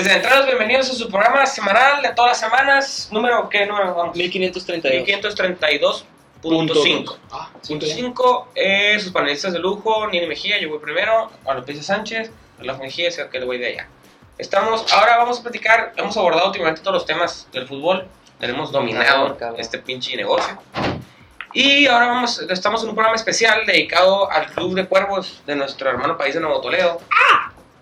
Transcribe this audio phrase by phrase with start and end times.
[0.00, 3.10] Desde entradas, bienvenidos a su programa semanal de todas las semanas.
[3.12, 4.16] Número, ¿qué número vamos?
[4.16, 5.06] 1532.
[5.06, 7.18] 1532.5.
[7.30, 11.84] Ah, Punto 5, eh, sus panelistas de lujo, Nini Mejía, yo voy primero, a López
[11.84, 13.88] Sánchez, a Las Mejía, es el que le voy de allá.
[14.38, 18.08] Estamos, ahora vamos a platicar, hemos abordado últimamente todos los temas del fútbol,
[18.38, 19.60] tenemos dominado cabrón.
[19.60, 20.56] este pinche negocio.
[21.52, 25.90] Y ahora vamos, estamos en un programa especial dedicado al Club de Cuervos de nuestro
[25.90, 27.02] hermano país de Nuevo Toledo.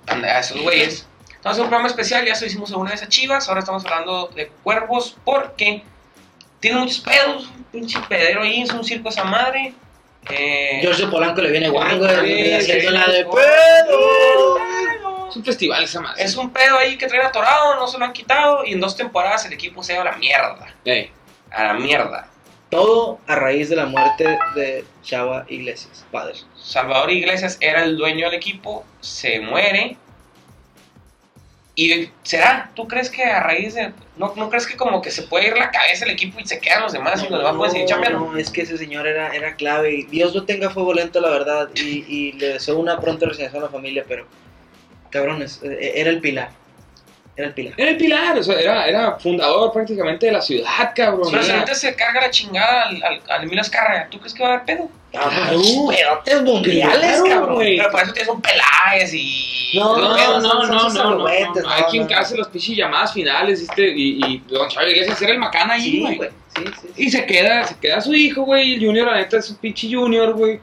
[0.09, 1.07] Anda, A esos güeyes.
[1.39, 4.27] Estamos en un programa especial, ya eso hicimos alguna vez a Chivas, ahora estamos hablando
[4.35, 5.85] de Cuervos porque
[6.59, 9.73] tiene muchos pedos, un pinche pedero ahí, es un circo esa madre.
[10.31, 14.59] Eh, George Polanco le viene guango haciendo la de pedo.
[15.29, 16.25] Es un festival esa madre.
[16.25, 18.97] Es un pedo ahí que traen atorado, no se lo han quitado y en dos
[18.97, 20.75] temporadas el equipo se ha ido a la mierda.
[21.53, 22.29] A la mierda.
[22.69, 26.35] Todo a raíz de la muerte de Chava Iglesias, padre.
[26.61, 29.97] Salvador Iglesias era el dueño del equipo, se muere.
[31.81, 32.73] ¿Y será?
[32.75, 33.93] ¿Tú crees que a raíz de.?
[34.17, 36.59] ¿No, no crees que como que se puede ir la cabeza el equipo y se
[36.59, 38.19] quedan los demás y los demás pueden seguir chambeando?
[38.19, 39.95] no, es que ese señor era, era clave.
[39.95, 41.69] Y Dios lo tenga fuego lento, la verdad.
[41.77, 44.27] Y, y le deseo una pronta resignación a la familia, pero.
[45.11, 46.51] Cabrones, eh, era el pilar.
[47.37, 47.75] Era el pilar.
[47.77, 51.29] Era el pilar, o sea, era, era fundador prácticamente de la ciudad, cabrón.
[51.31, 54.43] Pero si ahorita se carga la chingada al, al, al Emilio Azcárraga, ¿tú crees que
[54.43, 54.91] va a haber pedo?
[55.11, 55.31] Claro.
[55.89, 57.59] Pedotes mundiales, Claro, cabrón.
[57.61, 59.73] Pero para eso tienes un Peláez y.
[59.75, 60.91] No, No, no, no,
[61.41, 63.89] no, Hay no, quien hace las pinches llamadas finales, ¿viste?
[63.95, 66.17] Y, y Don Chávez Iglesias era el macana ahí, Sí, güey.
[66.17, 66.31] güey.
[66.55, 67.03] Sí, sí, sí.
[67.05, 68.75] Y se queda, se queda su hijo, güey.
[68.75, 70.61] El Junior, la neta, es un pinche Junior, güey.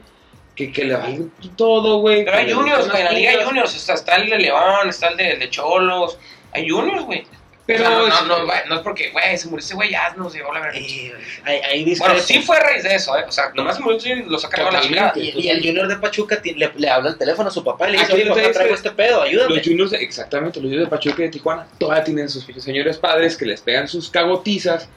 [0.54, 1.20] Que, que le vale
[1.56, 2.24] todo, güey.
[2.24, 3.76] Pero hay juniors, güey, en la liga hay juniors.
[3.76, 6.18] Está, está el de León, está el de, el de Cholos.
[6.52, 7.26] Hay juniors, güey.
[7.66, 8.38] Pero no, no, es- no,
[8.68, 10.78] no es porque, güey, se murió ese güey, ya nos llevó la verga.
[10.78, 11.12] Eh,
[11.44, 13.24] ahí, ahí Bueno, sí fue a raíz de eso, ¿eh?
[13.26, 15.12] O sea, nomás murió y los ha cargado la chingada.
[15.16, 17.92] Y, y el Junior de Pachuca le, le habla al teléfono a su papá y
[17.92, 19.56] le dice, Aquí oye, papá, traigo este pedo, ayúdame.
[19.56, 22.98] Los juniors, de- exactamente, los juniors de Pachuca y de Tijuana, todavía tienen sus señores
[22.98, 24.88] padres que les pegan sus cagotizas,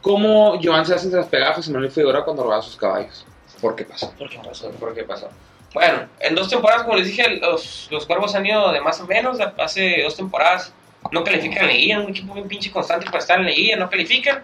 [0.00, 3.26] como Joan se se las pegaba a José Manuel Figueroa cuando robaba sus caballos.
[3.60, 4.12] ¿Por qué pasó?
[4.18, 4.70] ¿Por qué pasó?
[4.72, 5.28] ¿Por qué pasó?
[5.74, 9.06] Bueno, en dos temporadas, como les dije, los, los cuervos han ido de más o
[9.06, 9.38] menos.
[9.58, 10.72] Hace dos temporadas
[11.12, 14.42] no califican en liguilla, un equipo bien pinche constante para estar en liguilla, no califican.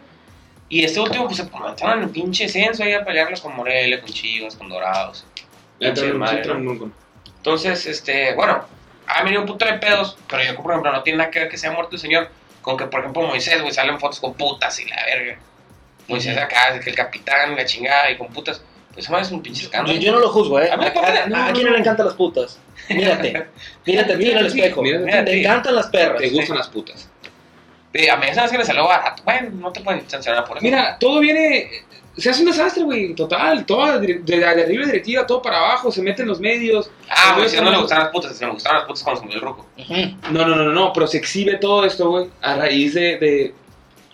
[0.68, 4.00] Y este último, pues se metieron en el pinche censo ahí a pelearlos con Morelia,
[4.02, 5.24] con Chivas, con Dorados.
[5.78, 6.92] Pinche madre, ¿no?
[7.38, 8.64] Entonces, este, bueno,
[9.06, 11.48] ha venido un puto de pedos, pero yo, por ejemplo, no tiene nada que ver
[11.48, 12.28] que se haya muerto el señor
[12.60, 15.38] con que, por ejemplo, Moisés, güey, salen fotos con putas y la verga.
[16.06, 18.62] Moisés acá, que el capitán, la chingada y con putas.
[18.94, 19.98] Pues eso es un pinche escándalo.
[19.98, 20.70] yo no lo juzgo, ¿eh?
[20.72, 21.76] A mí A, me parece- a- no, a no, quién no no.
[21.76, 22.58] le encantan las putas.
[22.88, 23.46] Mírate,
[23.86, 24.82] mírate, mira el a ti, espejo.
[24.82, 25.22] mírate.
[25.24, 26.18] Te encantan las perras.
[26.20, 27.08] Te gustan las putas.
[27.94, 29.22] Sí, a mí esa vez que le salió barato.
[29.24, 30.64] Bueno, no te pueden sancionar por eso.
[30.64, 31.70] Mira, todo viene.
[32.16, 33.64] Se hace un desastre, güey, total.
[33.64, 36.90] Todo de, de, de arriba directiva, todo para abajo, se meten los medios.
[37.08, 39.02] Ah, güey, si no le medios- gustaban las putas, si no le gustaban las putas
[39.04, 39.82] cuando se murió el.
[39.84, 40.16] Ujú.
[40.32, 43.54] No, no, no, no, no, pero se exhibe todo esto, güey, a raíz de, de-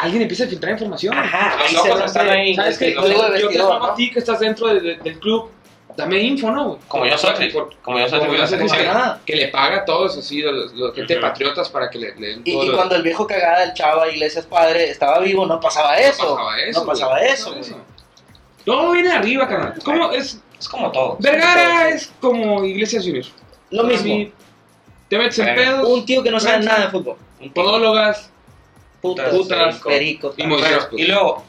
[0.05, 1.15] Alguien empieza a filtrar información.
[1.17, 1.75] Ajá, ahí
[2.11, 2.55] se ahí.
[2.55, 2.95] ¿Sabes qué?
[2.95, 3.03] Yo,
[3.49, 3.85] te llamo ¿no?
[3.87, 5.51] a ti que estás dentro de- de- del club.
[5.97, 6.65] Dame info, ¿no?
[6.71, 6.79] güey?
[6.89, 9.17] Como yo soy, Por- como yo soy como yo.
[9.25, 12.43] Que le paga a todos, así, los, los gente patriotas para que le, le den
[12.45, 15.61] Y, todo y lo- cuando el viejo cagada del Chava Iglesias padre estaba vivo, no
[15.61, 16.25] pasaba eso.
[16.25, 16.81] No pasaba eso.
[16.81, 17.31] No pasaba güey.
[17.31, 17.51] eso.
[17.55, 17.65] Güey.
[18.65, 19.75] Todo viene arriba, carnal.
[19.85, 20.41] ¿Cómo es?
[20.59, 21.17] Es como todo.
[21.21, 23.27] Vergara es como Iglesias Junior.
[23.71, 24.31] Lo mismo.
[25.09, 27.17] Te metes en pedos, Un tío que no sabe nada de fútbol.
[27.41, 28.31] Un podólogas,
[29.05, 30.47] Putas, Putas, perico, y.
[30.47, 31.03] Bueno, pues.
[31.03, 31.45] y luego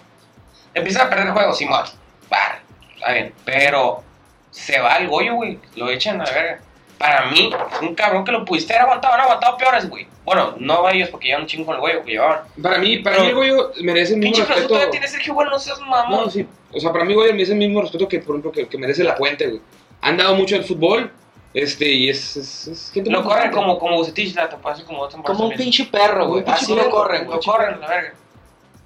[0.74, 1.84] empieza a perder juegos, Simón.
[2.32, 2.60] Va,
[2.96, 3.34] está bien.
[3.46, 4.04] Pero
[4.52, 5.58] se va el Goyo, güey.
[5.76, 6.60] Lo echan a la verga.
[6.98, 7.50] Para mí,
[7.82, 10.08] un cabrón que lo pudiste haber aguantado, han aguantado peores, güey.
[10.24, 12.42] Bueno, no ellos porque llevan un chingo el Goyo que llevaban.
[12.62, 14.62] Para mí, para Pero- mí el Goyo merece el mismo Pinche respeto.
[14.70, 16.26] resultado tiene Sergio, güey, no seas mamón.
[16.26, 16.48] No, sí.
[16.74, 19.04] O sea, para mí Goyo merece el mismo respeto que, por ejemplo, que, que merece
[19.04, 19.62] la Puente, güey.
[20.02, 21.12] Han dado mucho el fútbol,
[21.56, 25.00] este, y es, es, es gente Lo corren como, como Bucetich, la te parece como
[25.02, 26.44] otro Como un pinche perro, güey.
[26.46, 27.40] Así lo corren, Lo güey.
[27.40, 28.14] corren, la verga.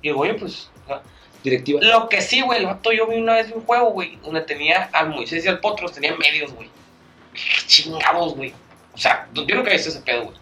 [0.03, 0.69] Y el Goyo, pues.
[1.43, 1.79] Directiva.
[1.81, 4.89] Lo que sí, güey, el vato yo vi una vez un juego, güey, donde tenía
[4.93, 6.69] al Moisés y al Potros, tenía medios, güey.
[7.33, 8.53] Qué Chingados, güey.
[8.93, 10.37] O sea, yo nunca he visto ese pedo, güey.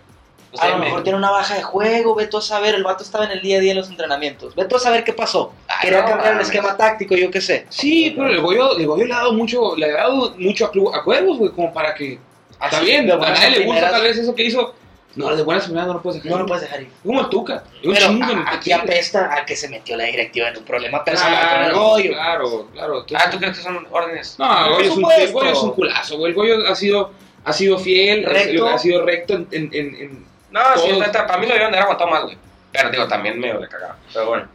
[0.52, 2.74] O sea, A lo me- mejor tiene una baja de juego, ve tú a saber,
[2.76, 4.56] el vato estaba en el día a día en los entrenamientos.
[4.56, 5.54] Ve tú a saber qué pasó.
[5.68, 7.66] Ay, Quería no cambiar el esquema táctico, yo qué sé.
[7.70, 10.72] Sí, pero el Goyo, el Goyo le ha dado mucho, le ha dado mucho a,
[10.72, 12.20] club, a Cuervos, güey, como para que...
[12.54, 14.74] Está Así, bien, a nadie le gusta tal vez eso que hizo.
[15.16, 16.32] No, de buenas primeras no lo puedes dejar.
[16.38, 16.90] No lo puedes dejar ir.
[17.04, 17.64] Como el Tuca.
[17.84, 21.64] Pero a- aquí apesta a que se metió la directiva en un problema personal con
[21.66, 22.12] el Goyo.
[22.14, 23.04] Claro, claro.
[23.04, 24.36] Tú- Ah, ¿tú crees que son órdenes?
[24.40, 26.32] No, el Goyo, es un, el Goyo es un culazo, güey.
[26.32, 27.12] El Goyo ha sido,
[27.46, 28.52] ha sido fiel, ha Recto.
[28.52, 29.48] sido- ha sido recto en...
[29.52, 32.38] en, en, en- No, sí, para mí lo debieron de haber aguantado más, güey.
[32.72, 33.98] Pero digo, también medio le cagaba.
[34.14, 34.48] Pero bueno.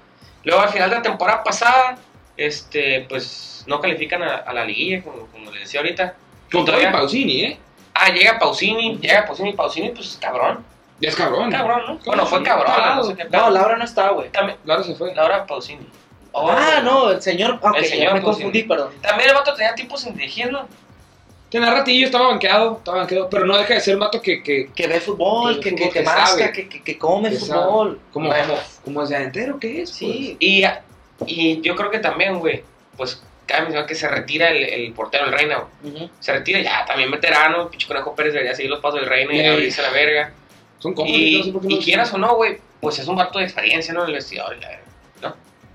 [0.44, 1.96] Luego al final de la temporada pasada,
[2.36, 6.14] este, pues no califican a, a la liguilla, como, como les decía ahorita.
[6.50, 7.58] con todo Todavía- y Pausini, ¿eh?
[7.94, 10.64] Ah, llega Pausini, llega Pausini, Pausini, pues cabrón.
[10.98, 11.50] Ya es cabrón.
[11.50, 11.98] Cabrón, ¿no?
[12.04, 12.72] Bueno, fue cabrón.
[12.96, 13.50] no sé qué No.
[13.50, 14.30] Laura no está, güey.
[14.30, 15.14] También, Laura se fue.
[15.14, 15.86] Laura Pausini.
[16.32, 16.50] Oh.
[16.50, 17.58] Ah, no, el señor.
[17.60, 18.92] Ok, El ya señor, me confundí, perdón.
[19.02, 20.66] También el vato tenía tiempo sin dirigir, ¿no?
[21.52, 24.70] Tenía ratillo, estaba banqueado, estaba banqueado, pero no deja de ser un vato que, que
[24.74, 28.00] Que ve fútbol, Que que, que, que que masca, que, que, que come Que fútbol.
[28.10, 28.54] como, como,
[28.84, 29.90] como de adentero, ¿qué es?
[29.90, 30.36] Sí.
[30.40, 30.64] Y,
[31.26, 32.64] y yo creo que también, güey,
[32.96, 35.62] pues cabe mencionar que se retira el, el portero del Reina.
[35.84, 36.08] Ujú.
[36.20, 39.40] Se retira ya, también veterano, pinche Conejo Pérez debería seguir los pasos del Reina y
[39.40, 39.46] Ey.
[39.48, 40.32] abrirse la verga.
[40.32, 43.06] Pues, son cómodos, no Y, sé por qué y quieras o no, güey, pues es
[43.06, 44.02] un vato de experiencia, ¿no?
[44.04, 44.82] En el vestidor y la verga.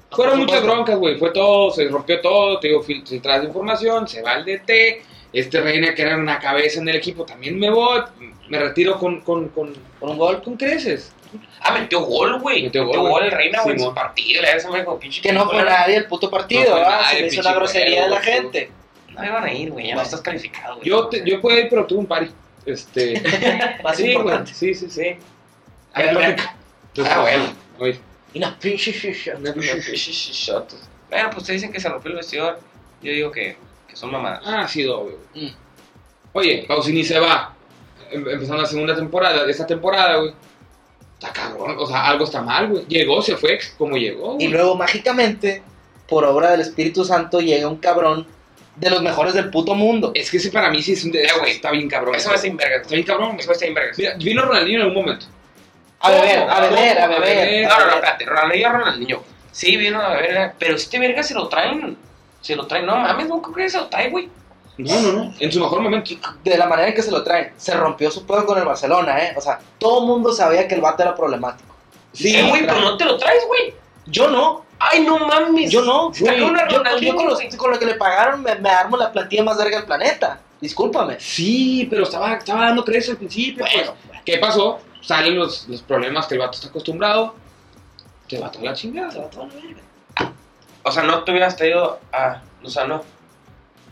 [0.09, 1.17] Fueron muchas broncas, güey.
[1.19, 2.59] Fue todo, se rompió todo.
[2.59, 5.01] Te digo, filtradas de información, se va el DT.
[5.33, 8.01] Este Reina, que era una cabeza en el equipo, también me voy.
[8.49, 10.41] Me retiro con, con, con, Por un gol.
[10.41, 11.11] con creces.
[11.59, 12.63] Ah, metió gol, güey.
[12.63, 13.25] Metió Metió, gol, güey.
[13.25, 14.41] el Reina, güey, en su partido.
[14.41, 15.21] Le como pinche.
[15.21, 17.01] Que no fue nadie el puto partido, No ¿verdad?
[17.01, 18.71] nadie, Se le hizo una grosería a la gente.
[19.13, 20.87] No iban a ir, güey, ya no estás calificado, güey.
[20.87, 22.31] Yo, te- yo puedo ir, pero tuve un party.
[22.65, 23.21] Este.
[23.83, 24.15] Más sí, güey.
[24.15, 24.53] importante.
[24.53, 25.01] Sí, sí, sí.
[25.03, 25.15] Sí.
[25.95, 26.19] Ya, bueno.
[26.37, 26.55] ya.
[26.89, 27.43] Entonces, Ah, bueno.
[27.79, 27.99] oye,
[28.33, 29.35] Y una pinche shisha.
[29.35, 29.53] una-
[31.09, 32.59] Bueno, pues te dicen que se rompió el vestidor.
[33.01, 33.57] Yo digo que
[33.97, 34.41] son mamadas.
[34.45, 35.17] Ah, sí, obvio.
[35.35, 35.47] Mm.
[36.33, 37.53] Oye, Pausini se va.
[38.11, 40.33] Em- Empezando la segunda temporada, de esta temporada, güey.
[41.19, 42.85] Está cabrón, o sea, algo está mal, güey.
[42.87, 44.37] Llegó, se fue, como llegó.
[44.39, 45.63] Y luego, mágicamente,
[46.07, 48.27] por obra del Espíritu Santo, llega un cabrón
[48.75, 50.11] de los mejores del puto mundo.
[50.13, 51.53] Es que ese para mí sí es un de Eh, güey.
[51.53, 52.13] está bien cabrón.
[52.13, 52.81] Eso está en vergas.
[52.83, 53.35] Está bien cabrón.
[53.39, 53.97] Eso está en vergas.
[53.97, 55.25] Mira, vino Ronaldinho en algún momento.
[56.01, 57.21] A beber, a beber, a beber.
[57.35, 57.67] beber.
[57.67, 58.25] No, no, no, espérate.
[58.25, 59.23] Ronaldinho, Ronaldinho.
[59.51, 61.97] Sí, vino a ver, pero este verga se lo traen.
[62.41, 62.85] Se lo traen.
[62.85, 64.29] No mames, no creo que se lo trae, güey.
[64.77, 65.33] No, no, no.
[65.39, 66.11] En su mejor momento.
[66.43, 67.51] De la manera en que se lo traen.
[67.57, 69.33] Se rompió su pedo con el Barcelona, ¿eh?
[69.35, 71.73] O sea, todo el mundo sabía que el vato era problemático.
[72.13, 73.73] Sí, güey, pero no te lo traes, güey.
[74.05, 75.71] Yo no, Ay, no mames.
[75.71, 76.11] yo no.
[76.11, 76.53] Güey, Yo,
[77.01, 79.77] yo con, los- con lo que le pagaron me, me armo la plantilla más verga
[79.77, 80.39] del planeta.
[80.61, 81.19] Discúlpame.
[81.19, 83.65] Sí, pero estaba, estaba dando crédito al principio.
[83.71, 84.21] Bueno, pues.
[84.23, 84.79] ¿Qué pasó?
[85.01, 87.35] Salen los, los problemas que el vato está acostumbrado.
[88.27, 89.09] Que va toda la chingada.
[89.11, 89.81] se va toda la verga.
[90.87, 92.41] O sea, no te hubieras traído a.
[92.63, 93.03] O sea, no.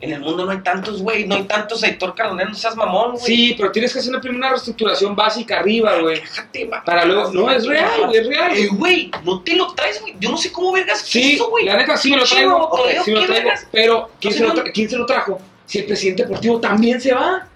[0.02, 1.26] En el mundo no hay tantos, güey.
[1.26, 3.24] No hay tantos Aitor Cardonero, no seas mamón, güey.
[3.24, 6.20] Sí, pero tienes que hacer una primera reestructuración básica arriba, güey.
[6.20, 6.70] Déjate.
[6.86, 7.32] Para luego.
[7.32, 8.52] No, es real, güey, es real.
[8.56, 10.16] Eh, güey, no te lo traes, güey.
[10.20, 11.64] Yo no sé cómo vergas Sí, eso, güey.
[11.66, 12.60] la neta sí me lo traigo.
[12.70, 13.46] Botollero, sí me lo ¿qué traigo.
[13.46, 13.68] vergas?
[13.72, 15.40] Pero, ¿quién, No se lo no- tra- ¿quién se lo trajo?
[15.66, 17.48] Si el presidente deportivo también se va.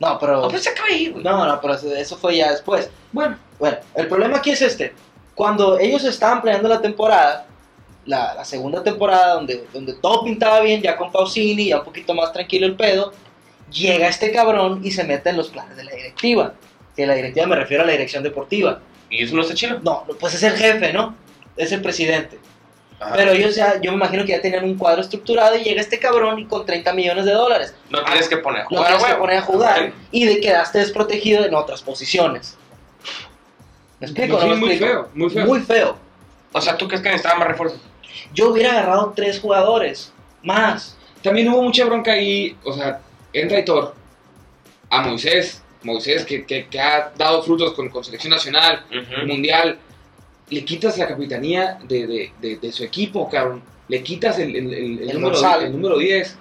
[0.00, 0.42] No, pero.
[0.42, 1.24] No, pues se acaba de ir, güey.
[1.24, 2.90] No, no, pero eso- eso fue ya después.
[3.12, 4.92] Bueno, Bueno, el problema aquí es este.
[5.36, 7.46] Cuando ellos estaban planeando la temporada,
[8.06, 12.14] la, la segunda temporada, donde, donde todo pintaba bien, ya con Pausini, ya un poquito
[12.14, 13.12] más tranquilo el pedo,
[13.70, 16.54] llega este cabrón y se mete en los planes de la directiva.
[16.96, 18.80] Que la directiva me refiero a la dirección deportiva.
[19.08, 19.80] Y eso no está chido.
[19.80, 21.14] No, pues es el jefe, ¿no?
[21.56, 22.38] Es el presidente.
[23.00, 23.14] Ajá.
[23.16, 25.98] Pero ellos ya, yo me imagino que ya tenían un cuadro estructurado y llega este
[25.98, 27.74] cabrón y con 30 millones de dólares.
[27.90, 31.44] no tienes que poner a jugar, tienes que poner a jugar y de quedaste desprotegido
[31.44, 32.56] en otras posiciones.
[33.98, 34.34] ¿Me explico?
[34.34, 34.92] no, sí, ¿No me muy explico?
[34.92, 35.46] feo, muy feo.
[35.46, 35.96] Muy feo.
[36.52, 37.80] O sea, ¿tú crees que necesitaba más refuerzos?
[38.34, 40.96] Yo hubiera agarrado tres jugadores más.
[41.22, 43.00] También hubo mucha bronca ahí, o sea,
[43.32, 43.94] entra Aitor.
[44.90, 48.84] A Moisés, Moisés que, que, que ha dado frutos con, con selección nacional,
[49.26, 49.78] mundial,
[50.50, 54.72] le quitas la capitanía de, de, de, de su equipo, cabrón, le quitas el, el,
[54.72, 56.38] el, el El número, número 10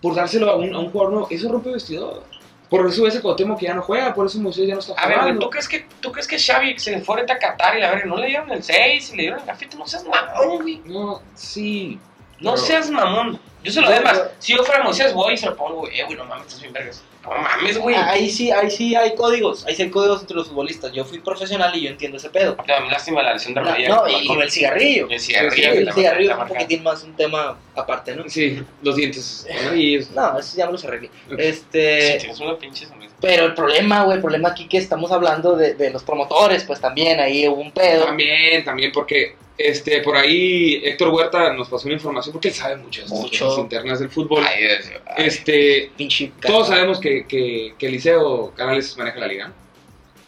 [0.00, 2.24] por dárselo a un, a un jugador nuevo, eso rompe vestidor.
[2.70, 5.08] Por eso ese Cuauhtémoc que ya no juega, por eso Moisés ya no está A
[5.08, 5.40] ver, jugando.
[5.40, 8.16] ¿tú crees que, tú crees que Xavi se fue a Qatar y la verga no
[8.16, 9.76] le dieron el 6 y le dieron el gafete?
[9.76, 10.80] No seas mamón, güey.
[10.84, 11.98] No, sí.
[12.40, 13.38] No Pero- seas mamón.
[13.62, 14.22] Yo se lo doy más.
[14.38, 16.00] Si yo fuera Moisés, voy y se lo pongo, güey.
[16.00, 17.02] Eh, güey, no mames, estás bien vergas.
[17.22, 17.94] No mames, güey.
[17.94, 19.66] Ahí sí, ahí sí hay códigos.
[19.66, 20.92] Ahí sí hay códigos entre los futbolistas.
[20.92, 22.56] Yo fui profesional y yo entiendo ese pedo.
[22.66, 23.88] No, lástima la lesión de rodilla.
[23.90, 25.08] no, y, y el cigarrillo.
[25.10, 25.72] El Sí, cigarrillo.
[25.72, 28.24] el la cigarrillo es un poquitín más un tema aparte, ¿no?
[28.30, 29.46] Sí, los dientes.
[30.14, 31.10] No, eso ya me los arreglé.
[31.28, 33.14] Sí, Este, tienes una pinche sonrisa.
[33.20, 36.80] pero el problema, güey, el problema aquí que estamos hablando de, de los promotores, pues
[36.80, 38.06] también ahí hubo un pedo.
[38.06, 39.36] También, también, porque
[39.68, 43.02] este, por ahí Héctor Huerta nos pasó una información, porque él sabe Mucho.
[43.06, 44.44] cosas internas del fútbol.
[44.46, 45.26] Ay, Dios, ay.
[45.26, 45.90] Este,
[46.46, 49.52] todos sabemos que, que, que Eliseo Canales maneja la liga.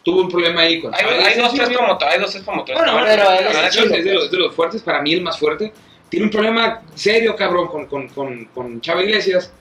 [0.04, 2.14] Tuvo un problema ahí con Hay, hay dos, tres promotores.
[2.14, 2.82] Hay dos, tres promotores.
[2.82, 5.22] Bueno, que pero a- él es es de, los, de los fuertes, para mí el
[5.22, 5.72] más fuerte.
[6.08, 9.52] Tiene un problema serio, cabrón, con, con, con, con Chava Iglesias.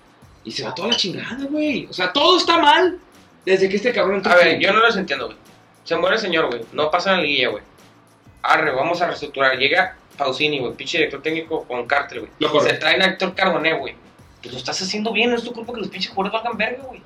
[0.43, 1.85] Y se va toda la chingada, güey.
[1.89, 2.97] O sea, todo está mal
[3.45, 4.21] desde que este cabrón.
[4.25, 5.37] A ver, yo no los entiendo, güey.
[5.83, 6.61] Se muere el señor, güey.
[6.73, 7.63] No pasa en la liguilla, güey.
[8.43, 9.57] Arre, vamos a reestructurar.
[9.57, 10.74] Llega Pausini, güey.
[10.74, 12.63] Pinche director técnico con cártel, güey.
[12.63, 13.95] Se traen a Héctor Carboné, güey.
[14.41, 15.29] Pues lo estás haciendo bien.
[15.29, 17.01] No es tu culpa que los pinches jugadores valgan verga, güey.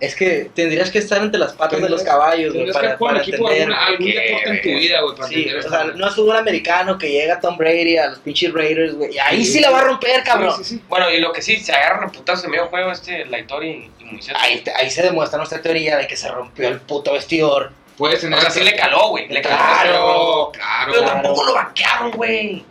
[0.00, 2.96] Es que tendrías que estar entre las patas de los caballos, güey, Tendrías que para,
[2.98, 3.62] jugar para un equipo entender.
[3.76, 4.80] alguna- algún Qué deporte en tu verga.
[4.80, 8.08] vida, güey, para Sí, o sea, no es fútbol americano que llega Tom Brady a
[8.10, 9.14] los pinches Raiders, güey.
[9.14, 10.54] y Ahí Sí, sí la va a romper, cabrón.
[10.58, 10.82] Sí, sí, sí.
[10.88, 13.90] Bueno, y lo que sí, se agarran a putazos en medio juego este Laitor y,
[14.00, 14.34] y Moisés.
[14.38, 17.72] Ahí, te- ahí se demuestra nuestra teoría de que se rompió el puto vestidor.
[17.96, 19.28] Puedes tener O sea, sí le caló, güey.
[19.28, 19.56] Le caló.
[19.56, 20.50] Claro.
[20.52, 21.22] Claro, Pero claro.
[21.22, 22.64] tampoco lo banquearon, güey.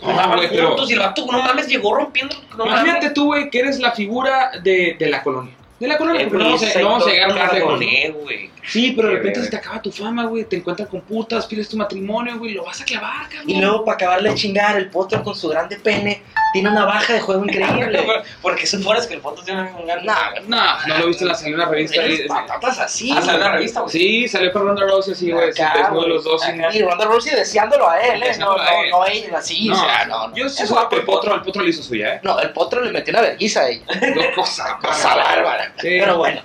[0.00, 2.34] No, Jugaban güey, pero- juntos y el vato, no mames, llegó rompiendo.
[2.56, 3.14] No Imagínate mames.
[3.14, 5.54] tú, güey, que eres la figura de, de la colonia.
[5.80, 7.80] De la colonia, Eh, porque no vamos, a, no vamos a llegar más lejos.
[7.80, 8.18] ¿no?
[8.20, 8.50] Güey.
[8.66, 10.44] Sí, pero de repente se te acaba tu fama, güey.
[10.44, 12.52] Te encuentran con putas, pides tu matrimonio, güey.
[12.52, 13.48] Lo vas a clavar, cabrón.
[13.48, 16.22] Y luego, para acabarle de chingar, el potro con su grande pene
[16.52, 18.04] tiene una baja de juego increíble.
[18.42, 20.04] Porque son fueras que el foto tiene un gran.
[20.04, 22.08] Nah, No, no lo viste en la salió una revista ahí.
[22.16, 23.10] Tienes patatas así.
[23.12, 23.56] Ah, salió en la güey.
[23.58, 23.92] revista, güey.
[23.92, 25.46] Sí, salió con Ronda Rousey así, güey.
[25.46, 26.08] Desnudó güey.
[26.10, 26.42] los dos.
[26.72, 28.36] Y Ronda Rousey deseándolo a él, ¿eh?
[28.38, 28.90] No, no, él.
[28.90, 30.36] no ella, así, No, o sea, no, no.
[30.36, 32.20] Yo sí guapo que el el potro, el potro le hizo suya, ¿eh?
[32.22, 33.84] No, el potro le metió una vergüenza a ella.
[34.34, 34.78] Cosa
[35.16, 35.69] bárbara.
[35.78, 35.88] Sí.
[36.00, 36.40] Pero bueno,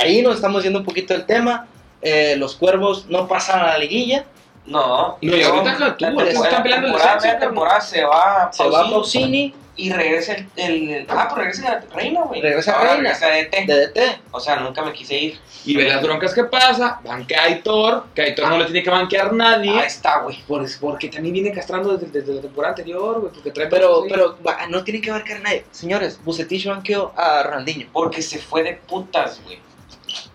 [0.00, 1.66] ahí nos estamos yendo un poquito del tema.
[2.02, 4.24] Eh, los cuervos no pasan a la liguilla.
[4.66, 5.18] No.
[5.20, 8.04] No, y ahorita No, tú, la temporada- están peleando el temporada, descenso, media temporada se
[8.04, 12.40] va Se va Pausini Pausini y regresa el, el- Ah, pues regresa Reina, güey.
[12.40, 13.12] Regresa Ahora Reina.
[13.12, 13.66] Regresa DT.
[13.66, 14.00] de DT.
[14.30, 15.38] O sea, nunca me quise ir.
[15.66, 18.90] Y ve las broncas que pasa, banquea a Aitor, que Aitor no le tiene que
[18.90, 19.70] banquear nadie.
[19.70, 20.40] Ahí está, güey.
[20.46, 24.38] Por- porque también viene castrando desde, desde la temporada anterior, güey, porque trae Pero, pero
[24.46, 25.64] va, no tiene que abarcar a nadie.
[25.70, 27.88] Señores, Bucetich banqueó a Ronaldinho.
[27.92, 29.58] Porque se fue de putas, güey.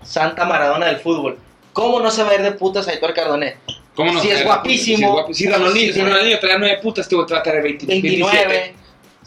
[0.03, 1.37] Santa Maradona del fútbol.
[1.73, 3.57] ¿Cómo no se va a ir de putas a Aitor Cardonet?
[3.95, 4.19] ¿Cómo no?
[4.21, 5.25] sí es guapísimo.
[5.31, 6.01] Sí, es Ronaldinho, Sí, si sí.
[6.01, 8.31] Ronaldinho trae nueve putas, te va a traer 20, 29.
[8.47, 8.75] 27.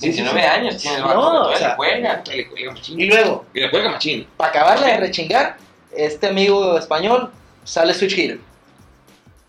[0.03, 0.47] Sí, sí, 19 sí.
[0.47, 1.21] años tiene el No, vato.
[1.21, 2.23] o todavía sea, le juega.
[2.27, 3.01] Le cuelga machín.
[3.01, 4.27] Y luego, Y le cuelga machín.
[4.37, 5.57] para acabarla de rechingar,
[5.97, 7.31] este amigo español
[7.65, 8.39] sale switch hitter.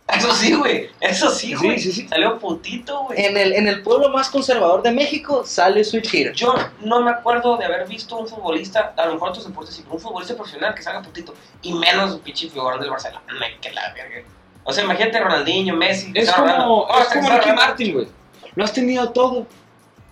[0.06, 0.90] Eso sí, güey.
[1.00, 1.80] Eso sí, Sí, güey.
[1.80, 2.08] sí, sí.
[2.08, 3.26] Salió putito, güey.
[3.26, 6.34] En el, en el pueblo más conservador de México sale switch hitter.
[6.34, 9.82] Yo no me acuerdo de haber visto un futbolista, a lo mejor otros deportes sí,
[9.82, 11.34] pero un futbolista profesional que salga putito.
[11.62, 13.24] Y menos un pinche figurón del Barcelona.
[13.62, 14.28] Que la verga.
[14.66, 16.12] O sea, imagínate Ronaldinho, Messi.
[16.14, 16.64] Es Ronaldo.
[16.64, 17.52] como, Oh, es como Cristiano Ricky.
[17.56, 18.08] Martin, güey.
[18.56, 19.48] Lo has tenido todo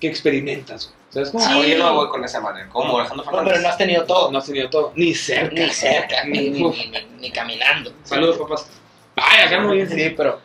[0.02, 0.94] que experimentas.
[1.12, 1.44] ¿Sabes cómo?
[1.46, 1.72] Sí.
[1.72, 2.68] yo no voy con esa madre.
[2.70, 3.52] Como Alejandro No, Fernández.
[3.54, 4.32] pero no has tenido todo.
[4.32, 4.92] No has tenido todo.
[4.96, 5.54] Ni cerca.
[5.54, 7.94] Ni cerca, ni, ni, ni- ni- ni caminando.
[8.04, 8.68] Saludos, papás.
[9.16, 9.90] Ay, acá muy bien.
[9.90, 10.40] Sí, pero.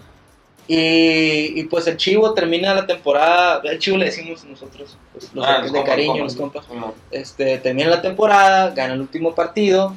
[0.69, 3.61] Y, y pues el Chivo termina la temporada.
[3.65, 6.65] El Chivo le decimos nosotros, pues, los Ah, de, cariño, los compas.
[7.13, 9.95] Este, termina la temporada, gana el último partido.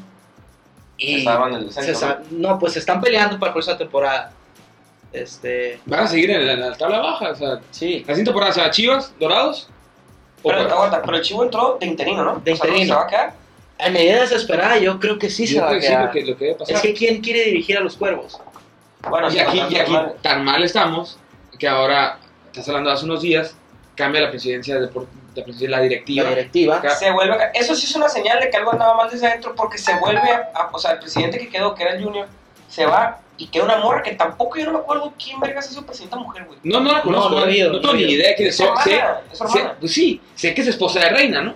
[0.97, 2.17] Y Se salvan el se descenso.
[2.29, 4.33] no, pues se están peleando para la próxima temporada.
[5.11, 7.31] Este, Van a seguir en la, en la tabla baja.
[7.31, 7.99] O sea, sí.
[7.99, 9.69] la siguiente temporada, o sea, Chivas, Dorados.
[10.43, 12.39] Pero, aguanta, pero el Chivo entró de interino, ¿no?
[12.39, 12.93] De O sea, ¿no interino.
[12.93, 13.33] ¿Se va a quedar?
[13.79, 16.05] A medida desesperada, yo creo que sí se Yo va a creo que sí, quedar.
[16.05, 16.73] lo que, lo que.
[16.73, 18.39] Es que ¿quién quiere dirigir a los cuervos?
[19.09, 20.15] Bueno, y sí, aquí, y aquí mal.
[20.21, 21.17] tan mal estamos
[21.57, 23.55] que ahora, estás hablando de hace unos días,
[23.95, 24.89] cambia la presidencia de,
[25.67, 26.23] la, directiva.
[26.23, 26.81] La directiva.
[26.95, 29.53] Se vuelve, a- eso sí es una señal de que algo andaba mal desde adentro
[29.55, 32.27] porque se vuelve, a, o sea, el presidente que quedó, que era el Junior,
[32.69, 35.73] se va y queda una morra que tampoco yo no me acuerdo quién vergas es
[35.73, 36.59] su presidenta mujer, güey.
[36.63, 37.29] No, no la conozco.
[37.31, 37.63] No, no ha ¿eh?
[37.63, 39.77] no no tengo ni idea que Es hermana, sé- es su sé- hermana.
[39.79, 41.55] pues sí, sé que es esposa de reina, ¿no?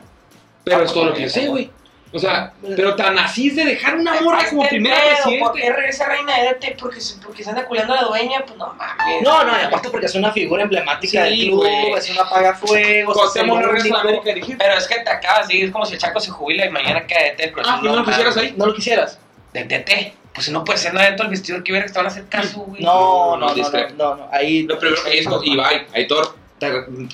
[0.63, 1.69] Pero Ah, es todo lo que yo sé, güey.
[2.15, 5.39] O sea, pero tan así es de dejar una morra como primera pedo, presidente.
[5.43, 6.75] ¿Por qué regresa reina de DT?
[6.79, 9.23] Porque, porque se anda culiando a la dueña, pues no mames.
[9.23, 11.93] No, no, y aparte porque es una figura emblemática Sí, del club, güey.
[11.93, 13.99] es un apagafuegos, no regresa.
[13.99, 14.57] América dirigir.
[14.59, 16.69] Pero es que te acabas de ir, es como si el Chaco se jubila y
[16.69, 17.53] mañana queda DT.
[17.65, 18.53] Ah, pues no lo quisieras ahí.
[18.57, 19.19] ¿No lo quisieras?
[19.51, 20.13] De DT.
[20.33, 22.27] Pues no puede ser nada dentro del vestidor que hubiera que te van a hacer
[22.27, 22.81] caso, güey.
[22.81, 24.63] No, no, no, no, no, no, no, ahí...
[24.63, 26.35] Lo primero que hizo, Ibai, Aitor,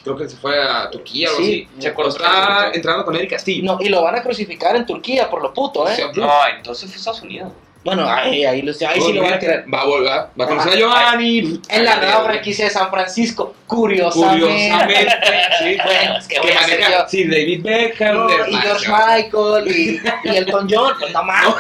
[0.04, 1.82] creo que se fue a Turquía o algo Sí, así.
[1.82, 1.90] se.
[1.90, 3.64] Está entrando con Eric Castillo.
[3.64, 5.98] No, y lo van a crucificar en Turquía por lo puto, ¿eh?
[6.16, 7.52] No, entonces fue a Estados Unidos.
[7.84, 9.66] Bueno, ahí, ahí, los- ahí sí lo van a querer.
[9.74, 11.62] Va a volver, va a conocer a Giovanni.
[11.70, 14.46] En la nueva franquicia de San Francisco, curiosamente.
[14.46, 15.12] Curiosamente,
[15.60, 15.78] sí.
[15.86, 17.06] Bueno, es que voy a hacer yo.
[17.08, 18.16] sí, David Beckham.
[18.16, 21.54] No, y George Michael y, y Elton John, pues no mames.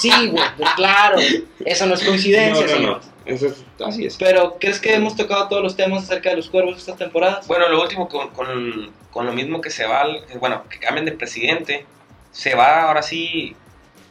[0.00, 1.18] Sí, güey, pues claro.
[1.64, 3.00] Eso no es coincidencia, No, no, señor.
[3.24, 4.16] Eso es, así es.
[4.18, 7.44] Pero, ¿crees que hemos tocado todos los temas acerca de los cuervos estas temporadas?
[7.48, 10.04] Bueno, lo último con, con, con lo mismo que se va,
[10.38, 11.84] bueno, que cambien de presidente,
[12.30, 13.56] se va ahora sí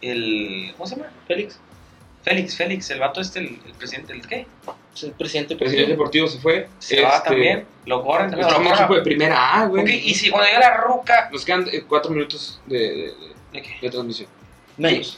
[0.02, 1.10] el, ¿cómo se llama?
[1.28, 1.60] Félix,
[2.24, 4.48] Félix, Félix, el vato este, el, el presidente, ¿el qué?
[5.04, 5.54] el presidente.
[5.54, 6.68] El presidente deportivo se fue.
[6.80, 8.48] Se va Este, también, lo corren también.
[8.50, 9.84] Está un equipo de primera A, güey.
[9.84, 13.14] Ok, y si cuando llega la ruca, Nos quedan eh, cuatro minutos de, de- de-
[13.54, 13.78] ¿de qué?
[13.82, 14.30] de transmisión.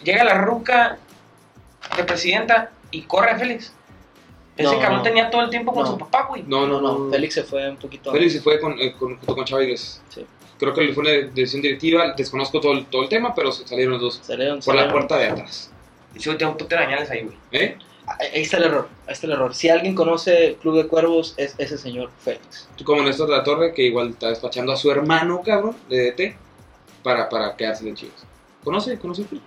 [0.03, 0.97] Llega la ruca
[1.95, 3.73] de presidenta y corre a Félix.
[4.57, 5.03] Ese No, cabrón no.
[5.03, 5.91] tenía todo el tiempo con No.
[5.91, 6.43] su papá, güey.
[6.47, 8.11] No, no, No, Félix se fue un poquito.
[8.11, 10.01] Félix se fue con, eh, con- junto con Iglesias.
[10.09, 10.25] Sí.
[10.57, 12.13] Creo que fue una decisión directiva.
[12.15, 15.27] Desconozco todo el, todo el tema, pero salieron los dos Salieron, por la puerta de
[15.27, 15.71] atrás.
[16.15, 17.37] Y sí, tengo de dañales ahí, güey.
[17.51, 17.77] ¿Eh?
[18.07, 19.53] Ahí ahí está el error, ahí está el error.
[19.53, 22.67] Si alguien conoce el Club de Cuervos, es ese señor Félix.
[22.77, 26.11] Tú como Néstor de la Torre, que igual está despachando a su hermano, cabrón, de
[26.11, 26.37] DT,
[27.03, 28.25] para, para quedarse de Chivas.
[28.63, 28.97] ¿Conoce?
[28.97, 29.41] ¿Conoce el club?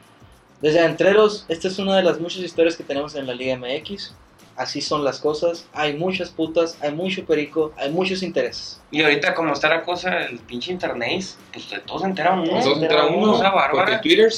[0.60, 4.14] Desde Adentreros, esta es una de las muchas historias que tenemos en la Liga MX.
[4.60, 5.66] Así son las cosas.
[5.72, 8.78] Hay muchas putas, hay mucho perico, hay muchos intereses.
[8.90, 12.44] Y ahorita, como está la cosa, el pinche internet, pues de todos se entera uno.
[12.44, 13.70] Nosotros pero entra uno, bárbara.
[13.72, 14.30] porque Twitter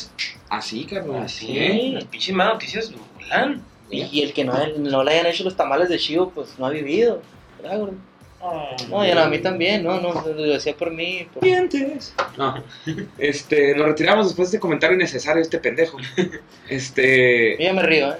[0.48, 1.24] así, cabrón.
[1.24, 1.90] Así, ¿eh?
[1.94, 3.64] las pinches más noticias volan.
[3.90, 6.66] Y, y el que no, no le hayan hecho los tamales de chivo, pues no
[6.66, 7.20] ha vivido.
[7.60, 7.94] ¿verdad, gordo?
[8.90, 11.26] No, ya no, a mí también, no, no, lo decía por mí.
[11.34, 11.44] por-.
[12.38, 12.62] No.
[13.18, 15.98] Este, nos retiramos después de este comentario innecesario de este pendejo.
[16.68, 18.16] Este, Yo ya me río, ¿eh?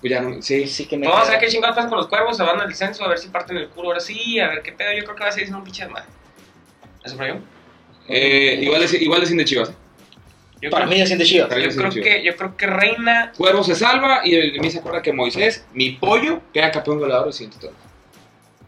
[0.00, 0.66] Pues ya no, sí.
[0.66, 2.60] Sí que me Vamos a queda- ver qué chingados pasa con los cuervos, se van
[2.60, 4.92] al censo, a ver si parten el culo ahora sí, a ver qué pedo.
[4.92, 6.08] Yo creo que va a ser un pinche de madre.
[7.04, 7.40] ¿Eso para yo?
[8.08, 9.72] Eh, igual, de, igual de sin de Chivas.
[10.62, 11.48] Yo Para creo, mí chido.
[11.48, 13.32] Para mí yo creo que, yo creo que Reina.
[13.36, 17.24] Cuervo se salva y el mí se acuerda que Moisés, mi pollo, queda campeón goleador
[17.26, 17.80] del siguiente torneo.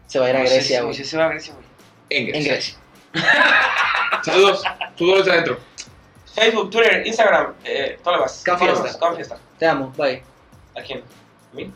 [0.07, 0.85] Se va a ir a Moisés- Grecia, güey.
[0.87, 1.65] Moisés se va a Grecia, güey.
[2.09, 2.51] En En Grecia.
[2.53, 2.77] Grecia.
[4.23, 4.63] Saludos.
[4.97, 5.59] Fútbol de adentro.
[6.33, 8.43] Facebook, Twitter, Instagram, eh, todo lo demás.
[8.47, 8.99] Confiesta.
[8.99, 9.37] Confiesta.
[9.59, 10.23] Te amo, bye.
[10.75, 11.03] ¿A quién?
[11.51, 11.71] ¿A mí?